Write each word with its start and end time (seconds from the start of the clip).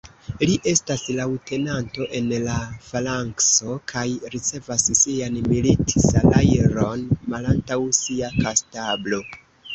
Li 0.49 0.53
estas 0.69 1.01
leŭtenanto 1.17 2.07
en 2.19 2.31
la 2.47 2.55
_falankso_ 2.85 3.75
kaj 3.93 4.05
ricevas 4.37 4.87
sian 5.01 5.39
milit-salajron 5.51 7.07
malantaŭ 7.35 7.81
sia 8.01 8.35
kastablo. 8.43 9.23